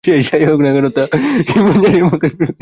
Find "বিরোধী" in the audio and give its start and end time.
2.39-2.59